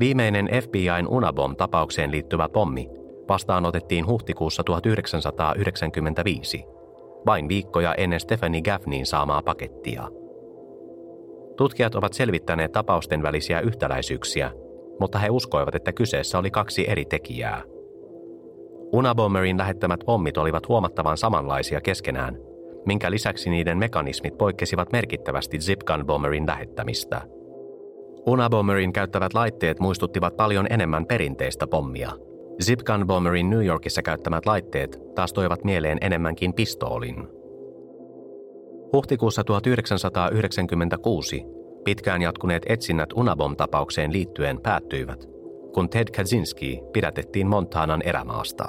[0.00, 2.88] Viimeinen FBIn Unabom-tapaukseen liittyvä pommi
[3.28, 6.64] vastaanotettiin huhtikuussa 1995,
[7.26, 10.08] vain viikkoja ennen Stephanie Gaffneyin saamaa pakettia.
[11.56, 14.50] Tutkijat ovat selvittäneet tapausten välisiä yhtäläisyyksiä,
[15.00, 17.62] mutta he uskoivat, että kyseessä oli kaksi eri tekijää.
[18.92, 22.38] Unabomberin lähettämät pommit olivat huomattavan samanlaisia keskenään,
[22.86, 27.20] minkä lisäksi niiden mekanismit poikkesivat merkittävästi Zipgun Bomberin lähettämistä–
[28.26, 32.12] Unabomberin käyttävät laitteet muistuttivat paljon enemmän perinteistä pommia.
[32.62, 37.28] Zipgun Bomberin New Yorkissa käyttämät laitteet taas toivat mieleen enemmänkin pistoolin.
[38.92, 41.44] Huhtikuussa 1996
[41.84, 45.26] pitkään jatkuneet etsinnät Unabom-tapaukseen liittyen päättyivät,
[45.74, 48.68] kun Ted Kaczynski pidätettiin Montanan erämaasta.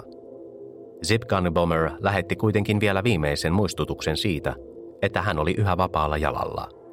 [1.05, 4.55] Zipgun Bomber lähetti kuitenkin vielä viimeisen muistutuksen siitä,
[5.01, 6.69] että hän oli yhä vapaalla jalalla–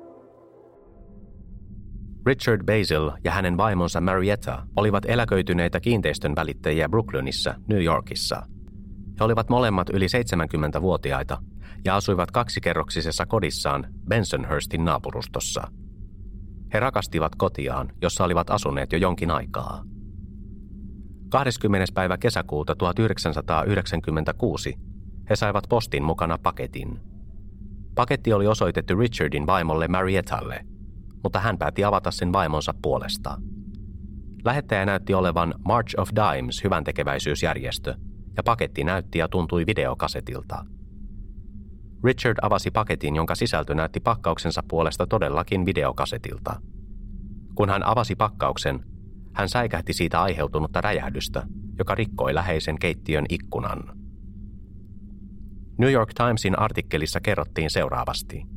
[2.26, 8.42] Richard Basil ja hänen vaimonsa Marietta olivat eläköityneitä kiinteistön välittäjiä Brooklynissa, New Yorkissa.
[9.20, 11.38] He olivat molemmat yli 70-vuotiaita
[11.84, 15.62] ja asuivat kaksikerroksisessa kodissaan Bensonhurstin naapurustossa.
[16.74, 19.84] He rakastivat kotiaan, jossa olivat asuneet jo jonkin aikaa.
[21.28, 21.92] 20.
[21.94, 24.74] päivä kesäkuuta 1996
[25.30, 27.00] he saivat postin mukana paketin.
[27.94, 30.64] Paketti oli osoitettu Richardin vaimolle Mariettalle–
[31.22, 33.36] mutta hän päätti avata sen vaimonsa puolesta.
[34.44, 37.94] Lähettäjä näytti olevan March of Dimes hyvän tekeväisyysjärjestö,
[38.36, 40.64] ja paketti näytti ja tuntui videokasetilta.
[42.04, 46.60] Richard avasi paketin, jonka sisältö näytti pakkauksensa puolesta todellakin videokasetilta.
[47.54, 48.84] Kun hän avasi pakkauksen,
[49.32, 51.42] hän säikähti siitä aiheutunutta räjähdystä,
[51.78, 53.98] joka rikkoi läheisen keittiön ikkunan.
[55.78, 58.42] New York Timesin artikkelissa kerrottiin seuraavasti–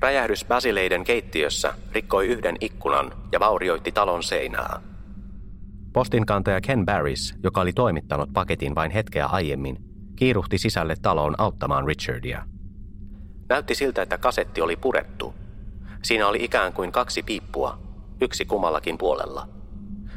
[0.00, 4.80] Räjähdys Basileiden keittiössä rikkoi yhden ikkunan ja vaurioitti talon seinää.
[5.92, 9.76] Postinkantaja Ken Barris, joka oli toimittanut paketin vain hetkeä aiemmin,
[10.16, 12.44] kiiruhti sisälle taloon auttamaan Richardia.
[13.50, 15.34] Näytti siltä, että kasetti oli purettu.
[16.02, 17.78] Siinä oli ikään kuin kaksi piippua,
[18.20, 19.48] yksi kummallakin puolella.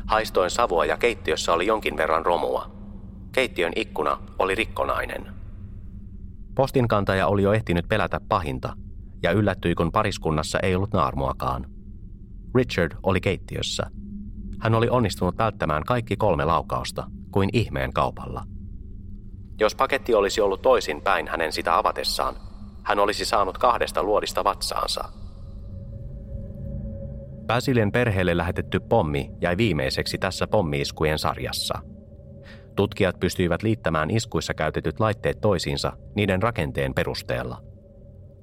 [0.06, 2.72] Haistoin savua ja keittiössä oli jonkin verran romua.
[3.32, 5.34] Keittiön ikkuna oli rikkonainen.
[6.56, 8.74] Postinkantaja oli jo ehtinyt pelätä pahinta–
[9.24, 11.66] ja yllättyi, kun pariskunnassa ei ollut naarmuakaan.
[12.56, 13.84] Richard oli keittiössä.
[14.60, 18.44] Hän oli onnistunut välttämään kaikki kolme laukausta, kuin ihmeen kaupalla.
[19.60, 22.36] Jos paketti olisi ollut toisin päin hänen sitä avatessaan,
[22.84, 25.04] hän olisi saanut kahdesta luodista vatsaansa.
[27.48, 31.80] Basilien perheelle lähetetty pommi jäi viimeiseksi tässä pommiiskujen sarjassa.
[32.76, 37.62] Tutkijat pystyivät liittämään iskuissa käytetyt laitteet toisiinsa niiden rakenteen perusteella–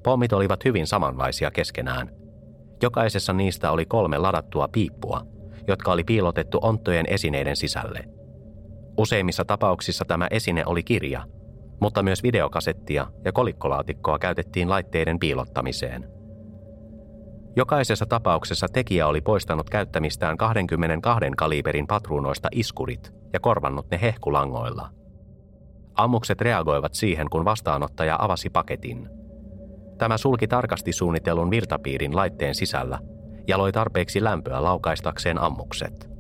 [0.03, 2.11] Pommit olivat hyvin samanlaisia keskenään.
[2.83, 5.23] Jokaisessa niistä oli kolme ladattua piippua,
[5.69, 8.05] jotka oli piilotettu onttojen esineiden sisälle.
[8.99, 11.25] Useimmissa tapauksissa tämä esine oli kirja,
[11.81, 16.09] mutta myös videokasettia ja kolikkolaatikkoa käytettiin laitteiden piilottamiseen.
[17.57, 24.91] Jokaisessa tapauksessa tekijä oli poistanut käyttämistään 22 kaliberin patruunoista iskurit ja korvannut ne hehkulangoilla.
[25.95, 29.09] Ammukset reagoivat siihen, kun vastaanottaja avasi paketin–
[30.01, 32.99] Tämä sulki tarkasti suunnitellun virtapiirin laitteen sisällä
[33.49, 36.11] ja loi tarpeeksi lämpöä laukaistakseen ammukset.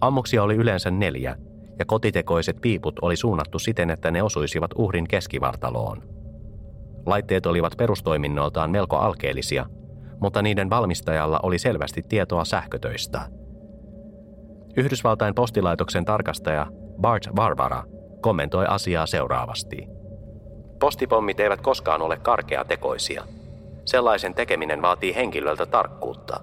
[0.00, 1.36] Ammuksia oli yleensä neljä,
[1.78, 6.02] ja kotitekoiset piiput oli suunnattu siten, että ne osuisivat uhrin keskivartaloon.
[7.06, 9.66] Laitteet olivat perustoiminnoltaan melko alkeellisia,
[10.20, 13.20] mutta niiden valmistajalla oli selvästi tietoa sähkötöistä.
[14.76, 16.66] Yhdysvaltain postilaitoksen tarkastaja
[17.00, 17.82] Bart Barbara
[18.20, 19.86] kommentoi asiaa seuraavasti–
[20.78, 23.24] Postipommit eivät koskaan ole karkeatekoisia.
[23.84, 26.40] Sellaisen tekeminen vaatii henkilöltä tarkkuutta.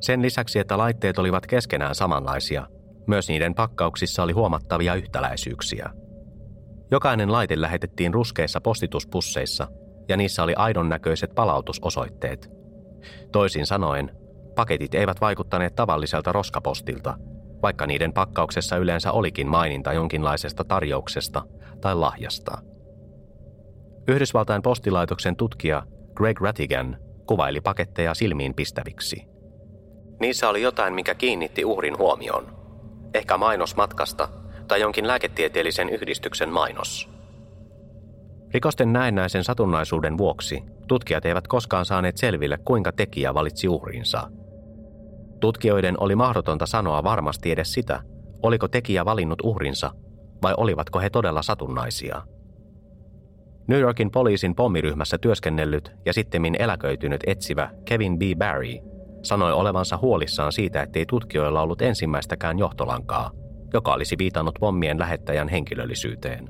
[0.00, 2.66] Sen lisäksi, että laitteet olivat keskenään samanlaisia,
[3.08, 5.90] Myös niiden pakkauksissa oli huomattavia yhtäläisyyksiä.
[6.90, 9.68] Jokainen laite lähetettiin ruskeissa postituspusseissa
[10.08, 12.50] ja niissä oli aidon näköiset palautusosoitteet.
[13.32, 14.10] Toisin sanoen,
[14.54, 17.18] paketit eivät vaikuttaneet tavalliselta roskapostilta,
[17.62, 21.42] vaikka niiden pakkauksessa yleensä olikin maininta jonkinlaisesta tarjouksesta
[21.80, 22.58] tai lahjasta.
[24.08, 25.82] Yhdysvaltain postilaitoksen tutkija
[26.14, 29.22] Greg Rattigan kuvaili paketteja silmiin pistäviksi.
[30.20, 32.57] Niissä oli jotain, mikä kiinnitti uhrin huomioon.
[33.14, 34.28] Ehkä mainos matkasta
[34.68, 37.08] tai jonkin lääketieteellisen yhdistyksen mainos.
[38.54, 44.30] Rikosten näennäisen satunnaisuuden vuoksi tutkijat eivät koskaan saaneet selville, kuinka tekijä valitsi uhrinsa.
[45.40, 48.02] Tutkijoiden oli mahdotonta sanoa varmasti edes sitä,
[48.42, 49.90] oliko tekijä valinnut uhrinsa
[50.42, 52.22] vai olivatko he todella satunnaisia.
[53.68, 58.22] New Yorkin poliisin pommiryhmässä työskennellyt ja sittemmin eläköitynyt etsivä Kevin B.
[58.38, 58.97] Barry
[59.28, 63.30] sanoi olevansa huolissaan siitä, ettei tutkijoilla ollut ensimmäistäkään johtolankaa,
[63.72, 66.48] joka olisi viitannut pommien lähettäjän henkilöllisyyteen.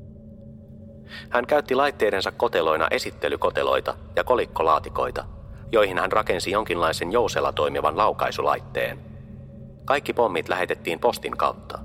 [1.31, 5.25] Hän käytti laitteidensa koteloina esittelykoteloita ja kolikkolaatikoita,
[5.73, 8.99] joihin hän rakensi jonkinlaisen jousella toimivan laukaisulaitteen.
[9.85, 11.79] Kaikki pommit lähetettiin postin kautta.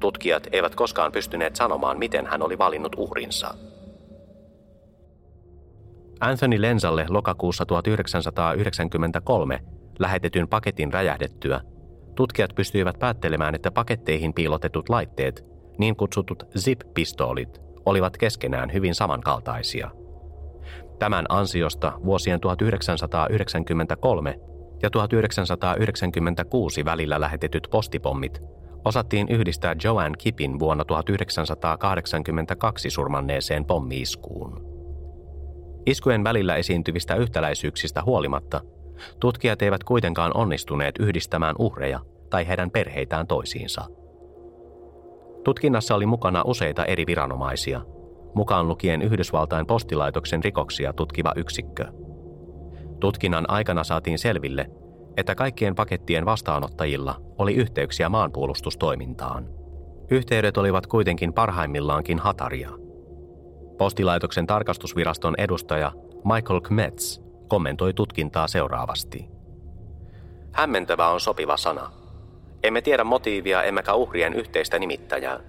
[0.00, 3.54] Tutkijat eivät koskaan pystyneet sanomaan, miten hän oli valinnut uhrinsa.
[6.20, 9.60] Anthony Lensalle lokakuussa 1993
[9.98, 11.60] lähetetyn paketin räjähdettyä,
[12.14, 15.44] tutkijat pystyivät päättelemään, että paketteihin piilotetut laitteet,
[15.78, 19.90] niin kutsutut zip-pistoolit, olivat keskenään hyvin samankaltaisia.
[20.98, 24.40] Tämän ansiosta vuosien 1993
[24.82, 28.40] ja 1996 välillä lähetetyt postipommit
[28.84, 34.76] osattiin yhdistää Joanne Kipin vuonna 1982 surmanneeseen pommiiskuun.
[35.86, 38.60] Iskujen välillä esiintyvistä yhtäläisyyksistä huolimatta,
[39.20, 43.84] tutkijat eivät kuitenkaan onnistuneet yhdistämään uhreja tai heidän perheitään toisiinsa.
[45.44, 47.80] Tutkinnassa oli mukana useita eri viranomaisia,
[48.34, 51.84] mukaan lukien Yhdysvaltain postilaitoksen rikoksia tutkiva yksikkö.
[53.00, 54.70] Tutkinnan aikana saatiin selville,
[55.16, 59.48] että kaikkien pakettien vastaanottajilla oli yhteyksiä maanpuolustustoimintaan.
[60.10, 62.70] Yhteydet olivat kuitenkin parhaimmillaankin hataria–
[63.78, 65.92] Postilaitoksen tarkastusviraston edustaja
[66.24, 69.28] Michael Kmetz kommentoi tutkintaa seuraavasti.
[70.52, 71.92] Hämmentävä on sopiva sana.
[72.62, 75.40] Emme tiedä motiivia emmekä uhrien yhteistä nimittäjää.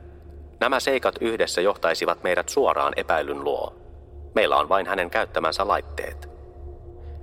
[0.59, 3.75] Nämä seikat yhdessä johtaisivat meidät suoraan epäilyn luo.
[4.35, 6.29] Meillä on vain hänen käyttämänsä laitteet.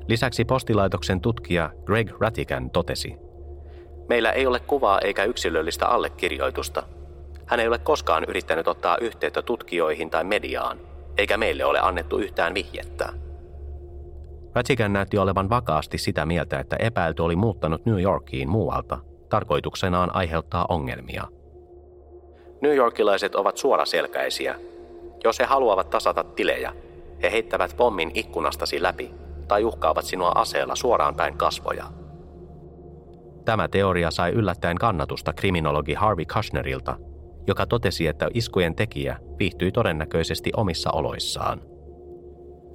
[0.09, 3.17] Lisäksi postilaitoksen tutkija Greg Rattigan totesi.
[4.09, 6.83] Meillä ei ole kuvaa eikä yksilöllistä allekirjoitusta.
[7.47, 10.81] Hän ei ole koskaan yrittänyt ottaa yhteyttä tutkijoihin tai mediaan–
[11.19, 13.13] eikä meille ole annettu yhtään vihjettä.
[14.55, 20.67] Ratchigan näytti olevan vakaasti sitä mieltä, että epäilty oli muuttanut New Yorkiin muualta, tarkoituksenaan aiheuttaa
[20.69, 21.25] ongelmia.
[22.61, 24.55] New Yorkilaiset ovat suoraselkäisiä.
[25.25, 26.73] Jos he haluavat tasata tilejä,
[27.23, 29.11] he heittävät pommin ikkunastasi läpi
[29.49, 31.85] tai uhkaavat sinua aseella suoraan päin kasvoja.
[33.45, 36.97] Tämä teoria sai yllättäen kannatusta kriminologi Harvey Kushnerilta,
[37.47, 41.61] joka totesi, että iskujen tekijä viihtyi todennäköisesti omissa oloissaan.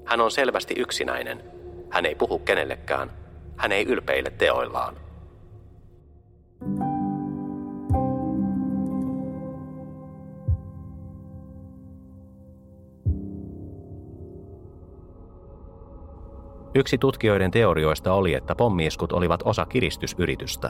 [0.06, 1.59] Hän on selvästi yksinäinen.
[1.90, 3.12] Hän ei puhu kenellekään.
[3.58, 4.96] Hän ei ylpeile teoillaan.
[16.76, 20.70] Yksi tutkijoiden teorioista oli, että pommiiskut olivat osa kiristysyritystä.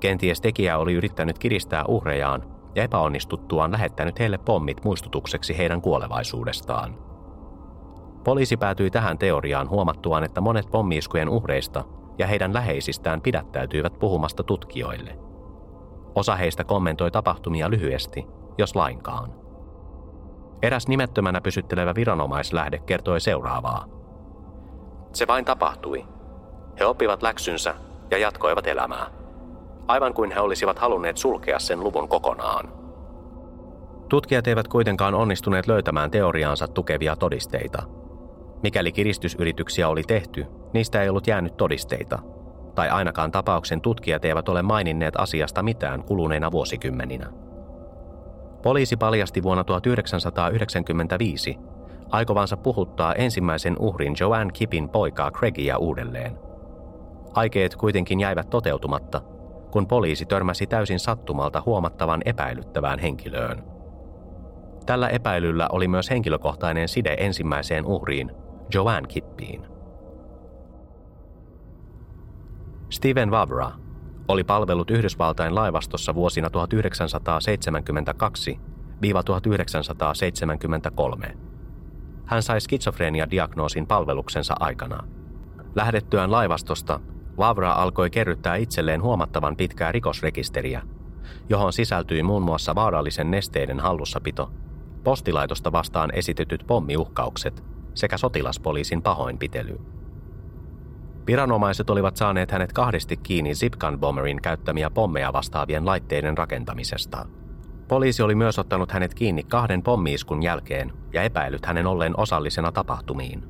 [0.00, 2.42] Kenties tekijä oli yrittänyt kiristää uhrejaan
[2.74, 7.11] ja epäonnistuttuaan lähettänyt heille pommit muistutukseksi heidän kuolevaisuudestaan.
[8.24, 11.84] Poliisi päätyi tähän teoriaan huomattuaan, että monet pommiiskujen uhreista
[12.18, 15.18] ja heidän läheisistään pidättäytyivät puhumasta tutkijoille.
[16.14, 18.26] Osa heistä kommentoi tapahtumia lyhyesti,
[18.58, 19.32] jos lainkaan.
[20.62, 23.84] Eräs nimettömänä pysyttelevä viranomaislähde kertoi seuraavaa.
[25.12, 26.04] Se vain tapahtui.
[26.80, 27.74] He oppivat läksynsä
[28.10, 29.22] ja jatkoivat elämää
[29.88, 32.72] aivan kuin he olisivat halunneet sulkea sen luvun kokonaan.
[34.08, 37.82] Tutkijat eivät kuitenkaan onnistuneet löytämään teoriaansa tukevia todisteita.
[38.62, 42.18] Mikäli kiristysyrityksiä oli tehty, niistä ei ollut jäänyt todisteita,
[42.74, 47.26] tai ainakaan tapauksen tutkijat eivät ole maininneet asiasta mitään kuluneina vuosikymmeninä.
[48.62, 51.58] Poliisi paljasti vuonna 1995
[52.10, 56.38] aikovansa puhuttaa ensimmäisen uhrin Joanne Kipin poikaa Craigia uudelleen.
[57.34, 59.20] Aikeet kuitenkin jäivät toteutumatta,
[59.70, 63.62] kun poliisi törmäsi täysin sattumalta huomattavan epäilyttävään henkilöön.
[64.86, 68.30] Tällä epäilyllä oli myös henkilökohtainen side ensimmäiseen uhriin,
[68.74, 69.66] Joanne Kippiin.
[72.90, 73.72] Steven Vavra
[74.28, 76.52] oli palvellut Yhdysvaltain laivastossa vuosina 1972-1973.
[82.24, 85.04] Hän sai skitsofrenia-diagnoosin palveluksensa aikana.
[85.74, 87.00] Lähdettyään laivastosta,
[87.38, 90.82] Vavra alkoi kerryttää itselleen huomattavan pitkää rikosrekisteriä,
[91.48, 94.50] johon sisältyi muun muassa vaarallisen nesteiden hallussapito,
[95.04, 97.64] postilaitosta vastaan esitetyt pommiuhkaukset
[97.94, 99.80] sekä sotilaspoliisin pahoinpitely.
[101.26, 107.26] Viranomaiset olivat saaneet hänet kahdesti kiinni Zipgun Bomberin käyttämiä pommeja vastaavien laitteiden rakentamisesta.
[107.88, 113.42] Poliisi oli myös ottanut hänet kiinni kahden pommiiskun jälkeen ja epäillyt hänen olleen osallisena tapahtumiin.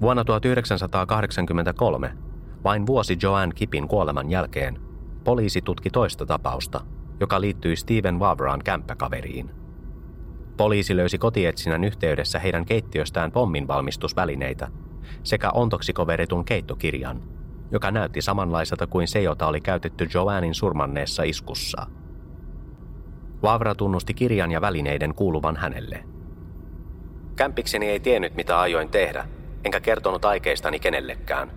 [0.00, 2.12] Vuonna 1983,
[2.64, 4.78] vain vuosi Joanne Kipin kuoleman jälkeen,
[5.24, 6.80] poliisi tutki toista tapausta,
[7.20, 9.57] joka liittyi Steven Wavran kämppäkaveriin.
[10.58, 14.68] Poliisi löysi kotietsinnän yhteydessä heidän keittiöstään pomminvalmistusvälineitä
[15.22, 17.22] sekä ontoksikoveritun keittokirjan,
[17.70, 21.86] joka näytti samanlaiselta kuin se, jota oli käytetty Joannin surmanneessa iskussa.
[23.42, 26.04] Vavra tunnusti kirjan ja välineiden kuuluvan hänelle.
[27.36, 29.28] Kämpikseni ei tiennyt, mitä ajoin tehdä,
[29.64, 31.50] enkä kertonut aikeistani kenellekään.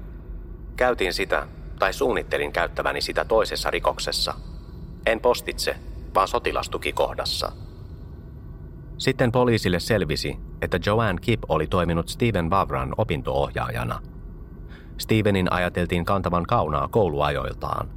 [0.75, 1.47] Käytin sitä,
[1.79, 4.33] tai suunnittelin käyttäväni sitä toisessa rikoksessa.
[5.05, 5.75] En postitse,
[6.15, 7.51] vaan sotilastukikohdassa.
[9.01, 13.99] Sitten poliisille selvisi, että Joanne Kip oli toiminut Steven Vavran opintoohjaajana.
[14.97, 17.89] Stevenin ajateltiin kantavan kaunaa kouluajoiltaan.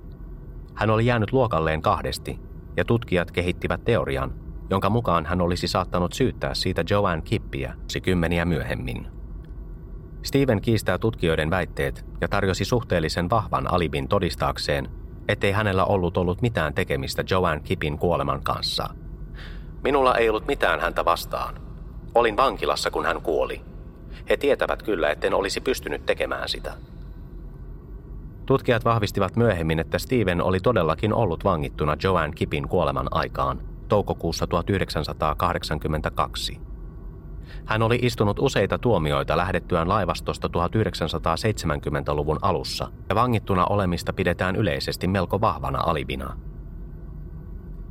[0.75, 2.41] Hän oli jäänyt luokalleen kahdesti,
[2.77, 4.35] ja tutkijat kehittivät teorian,
[4.71, 9.07] jonka mukaan hän olisi saattanut syyttää siitä Joanne Kippiä kymmeniä myöhemmin.
[10.23, 14.89] Steven kiistää tutkijoiden väitteet ja tarjosi suhteellisen vahvan alibin todistaakseen,
[15.29, 19.04] ettei hänellä ollut ollut mitään tekemistä Joanne Kipin kuoleman kanssa.
[19.85, 21.55] Minulla ei ollut mitään häntä vastaan.
[22.15, 23.61] Olin vankilassa, kun hän kuoli.
[24.31, 26.75] He tietävät kyllä, etten olisi pystynyt tekemään sitä.
[28.47, 36.61] Tutkijat vahvistivat myöhemmin, että Steven oli todellakin ollut vangittuna Joanne Kipin kuoleman aikaan, toukokuussa 1982.
[37.65, 45.41] Hän oli istunut useita tuomioita lähdettyään laivastosta 1970-luvun alussa, ja vangittuna olemista pidetään yleisesti melko
[45.41, 46.37] vahvana alibina.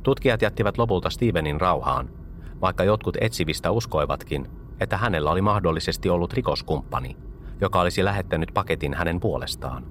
[0.04, 2.10] Tutkijat jättivät lopulta Stevenin rauhaan,
[2.60, 4.46] vaikka jotkut etsivistä uskoivatkin,
[4.80, 7.16] että hänellä oli mahdollisesti ollut rikoskumppani,
[7.60, 9.84] joka olisi lähettänyt paketin hänen puolestaan.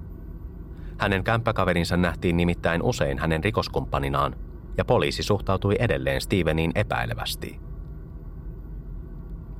[0.98, 4.36] Hänen kämppäkaverinsa nähtiin nimittäin usein hänen rikoskumppaninaan,
[4.78, 7.60] ja poliisi suhtautui edelleen Steveniin epäilevästi.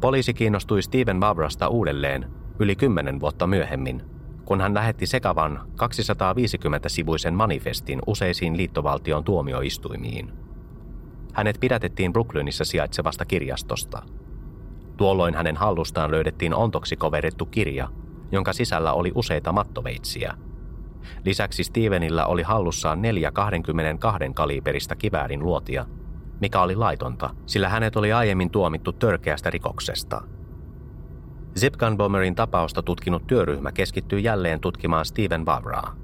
[0.01, 4.03] Poliisi kiinnostui Steven Vavrasta uudelleen yli kymmenen vuotta myöhemmin,
[4.45, 10.44] kun hän lähetti sekavan 250-sivuisen manifestin useisiin liittovaltion tuomioistuimiin.
[11.35, 14.03] Hänet pidätettiin Brooklynissa sijaitsevasta kirjastosta.
[14.97, 17.89] Tuolloin hänen hallustaan löydettiin ontoksi koverettu kirja,
[18.33, 20.35] jonka sisällä oli useita mattoveitsiä.
[21.25, 25.87] Lisäksi Stevenillä oli hallussaan neljä 22 kaliberista kiväärin luotia
[26.41, 30.23] mikä oli laitonta, sillä hänet oli aiemmin tuomittu törkeästä rikoksesta.
[31.59, 35.97] Zipgun Bomberin tapausta tutkinut työryhmä keskittyy jälleen tutkimaan Steven Vavraa.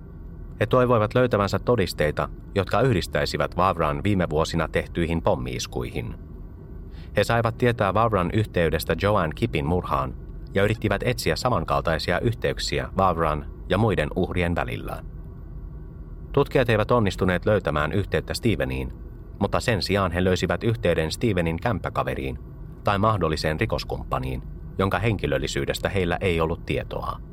[0.60, 6.14] He toivoivat löytävänsä todisteita, jotka yhdistäisivät Vavran viime vuosina tehtyihin pommiiskuihin.
[7.16, 10.14] He saivat tietää Vavran yhteydestä Joanne Kipin murhaan
[10.54, 15.02] ja yrittivät etsiä samankaltaisia yhteyksiä Vavran ja muiden uhrien välillä.
[16.32, 18.92] Tutkijat eivät onnistuneet löytämään yhteyttä Steveniin,
[19.38, 22.38] mutta sen sijaan he löysivät yhteyden Stevenin kämppäkaveriin
[22.84, 24.42] tai mahdolliseen rikoskumppaniin,
[24.78, 27.29] jonka henkilöllisyydestä heillä ei ollut tietoa.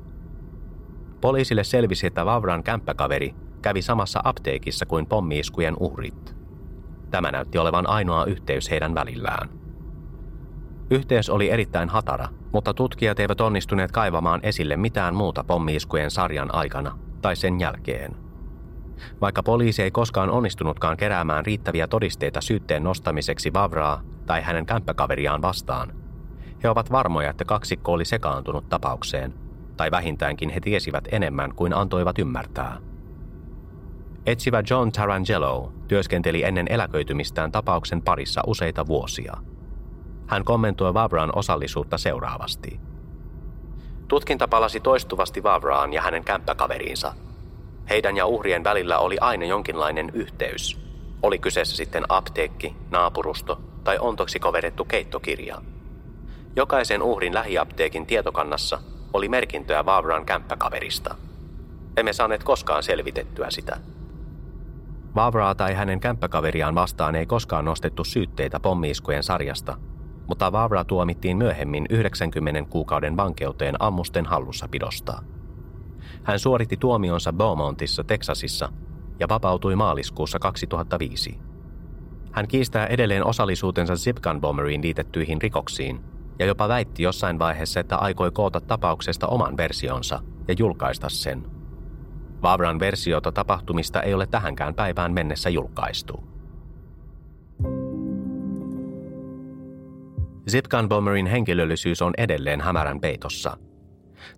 [1.22, 6.36] Poliisille selvisi, että Vavran kämppäkaveri kävi samassa apteekissa kuin pommiiskujen uhrit.
[7.12, 9.50] Tämä näytti olevan ainoa yhteys heidän välillään.
[10.90, 16.98] Yhteys oli erittäin hatara, mutta tutkijat eivät onnistuneet kaivamaan esille mitään muuta pommiiskujen sarjan aikana
[17.22, 18.16] tai sen jälkeen–
[19.22, 25.94] vaikka poliisi ei koskaan onnistunutkaan keräämään riittäviä todisteita syytteen nostamiseksi Vavraa tai hänen kämppäkaveriaan vastaan,
[26.64, 29.34] he ovat varmoja, että kaksikko oli sekaantunut tapaukseen,
[29.78, 32.78] tai vähintäänkin he tiesivät enemmän kuin antoivat ymmärtää.
[34.26, 39.38] Etsivä John Tarangelo työskenteli ennen eläköitymistään tapauksen parissa useita vuosia.
[40.28, 42.80] Hän kommentoi Vavran osallisuutta seuraavasti.
[44.08, 47.14] Tutkinta palasi toistuvasti Vavraan ja hänen kämppäkaveriinsa–
[47.90, 50.80] heidän ja uhrien välillä oli aina jonkinlainen yhteys.
[51.24, 55.62] Oli kyseessä sitten apteekki, naapurusto tai ontoksi koverettu keittokirja.
[56.56, 58.80] Jokaisen uhrin lähiapteekin tietokannassa
[59.14, 61.16] oli merkintöä Vavran kämppäkaverista.
[61.98, 63.78] Emme saaneet koskaan selvitettyä sitä.
[65.16, 69.78] Vavraa tai hänen kämppäkaveriaan vastaan ei koskaan nostettu syytteitä pommiiskujen sarjasta,
[70.28, 75.24] mutta Vavra tuomittiin myöhemmin 90 kuukauden vankeuteen ammusten hallussapidosta.
[76.24, 78.70] Hän suoritti tuomionsa Beaumontissa, Texasissa,
[79.20, 81.40] ja vapautui maaliskuussa 2005.
[82.32, 86.00] Hän kiistää edelleen osallisuutensa Zipgun Bomberiin liitettyihin rikoksiin
[86.40, 91.46] ja jopa väitti jossain vaiheessa, että aikoi koota tapauksesta oman versionsa ja julkaista sen.
[92.42, 96.24] Vavran versiota tapahtumista ei ole tähänkään päivään mennessä julkaistu.
[100.50, 103.58] Zipgun Bomberin henkilöllisyys on edelleen hämärän peitossa.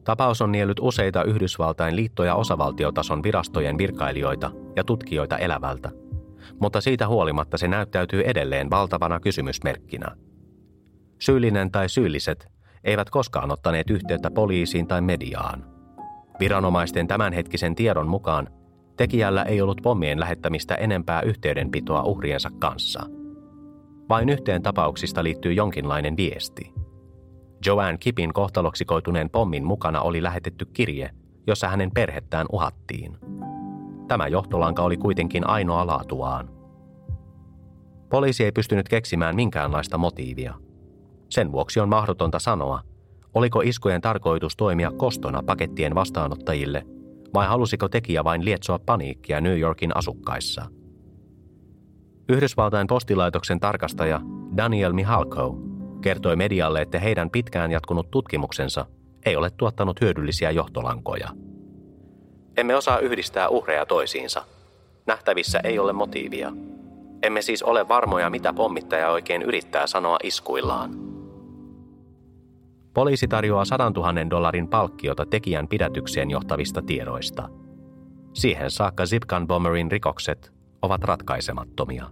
[0.03, 5.91] Tapaus on niellyt useita Yhdysvaltain liitto- ja osavaltiotason virastojen virkailijoita ja tutkijoita elävältä,
[6.59, 10.15] mutta siitä huolimatta se näyttäytyy edelleen valtavana kysymysmerkkinä.
[11.19, 12.47] Syyllinen tai syylliset
[12.83, 15.65] eivät koskaan ottaneet yhteyttä poliisiin tai mediaan.
[16.39, 18.47] Viranomaisten tämänhetkisen tiedon mukaan
[18.97, 23.03] tekijällä ei ollut pommien lähettämistä enempää yhteydenpitoa uhriensa kanssa–
[24.09, 26.73] vain yhteen tapauksista liittyy jonkinlainen viesti.
[27.65, 31.09] Joanne Kipin kohtaloksi koituneen pommin mukana oli lähetetty kirje,
[31.47, 33.17] jossa hänen perhettään uhattiin.
[34.07, 36.49] Tämä johtolanka oli kuitenkin ainoa laatuaan.
[38.09, 40.53] Poliisi ei pystynyt keksimään minkäänlaista motiivia.
[41.29, 42.81] Sen vuoksi on mahdotonta sanoa,
[43.33, 46.85] oliko iskujen tarkoitus toimia kostona pakettien vastaanottajille
[47.33, 50.65] vai halusiko tekijä vain lietsoa paniikkia New Yorkin asukkaissa–
[52.29, 54.21] Yhdysvaltain postilaitoksen tarkastaja
[54.57, 55.57] Daniel Mihalko
[56.01, 58.85] kertoi medialle, että heidän pitkään jatkunut tutkimuksensa
[59.25, 61.29] ei ole tuottanut hyödyllisiä johtolankoja.
[62.57, 64.43] Emme osaa yhdistää uhreja toisiinsa.
[65.05, 66.51] Nähtävissä ei ole motiivia.
[67.23, 71.08] Emme siis ole varmoja, mitä pommittaja oikein yrittää sanoa iskuillaan.
[72.99, 77.49] Poliisi tarjoaa 100 000 dollarin palkkiota tekijän pidätykseen johtavista tiedoista.
[78.33, 82.05] Siihen saakka Zipkan Bomberin rikokset ovat ratkaisemattomia.